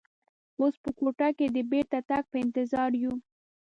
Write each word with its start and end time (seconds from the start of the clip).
اوس 0.59 0.73
په 0.83 0.89
کوټه 0.97 1.29
کې 1.37 1.47
د 1.55 1.57
بېرته 1.71 1.97
تګ 2.09 2.23
په 2.31 2.37
انتظار 2.43 2.91
یو. 3.03 3.13